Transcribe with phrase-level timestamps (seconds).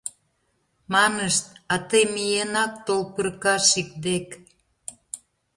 [0.93, 4.27] —Манышт, а тый миенак тол пыркашик дек...